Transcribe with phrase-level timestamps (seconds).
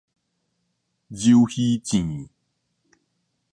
[1.11, 2.27] 鰇魚糋